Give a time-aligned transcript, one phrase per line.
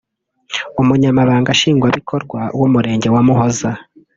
[0.81, 3.71] Umunyamabanga nshingwabikorwa w’Umurenge wa Muhoza